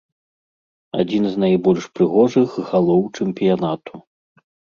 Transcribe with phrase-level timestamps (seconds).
[1.03, 3.93] Адзін з найбольш прыгожых галоў чэмпіянату.